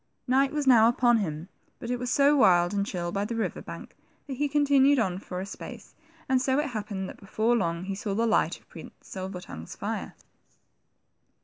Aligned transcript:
Night 0.27 0.51
was 0.51 0.65
now 0.65 0.87
upon 0.89 1.17
him, 1.17 1.47
but 1.77 1.91
it 1.91 1.99
was 1.99 2.09
so 2.09 2.35
wild 2.35 2.73
and 2.73 2.87
chill 2.87 3.11
by 3.11 3.23
the 3.23 3.35
river 3.35 3.61
bank, 3.61 3.95
that 4.25 4.33
he 4.37 4.49
continued 4.49 4.97
on 4.97 5.19
for 5.19 5.39
a 5.39 5.45
space, 5.45 5.93
and 6.27 6.41
so 6.41 6.57
it 6.57 6.69
happened 6.71 7.07
that 7.07 7.19
before 7.19 7.55
long 7.55 7.83
he 7.83 7.93
saw 7.93 8.15
the 8.15 8.25
light 8.25 8.59
of 8.59 8.67
Prince 8.67 8.95
Silver 9.01 9.41
tongue's 9.41 9.75
fire. 9.75 10.15